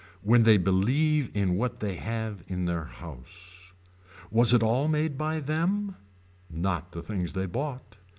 [0.23, 3.73] When they believe in what they have in their house.
[4.31, 5.95] Was it all made by them.
[6.49, 7.97] Not the things they bought.